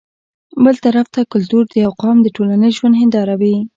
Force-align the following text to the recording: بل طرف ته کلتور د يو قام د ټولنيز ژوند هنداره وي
بل 0.63 0.75
طرف 0.85 1.07
ته 1.13 1.21
کلتور 1.33 1.63
د 1.67 1.73
يو 1.83 1.91
قام 2.01 2.17
د 2.21 2.27
ټولنيز 2.35 2.73
ژوند 2.79 2.95
هنداره 3.01 3.35
وي 3.41 3.55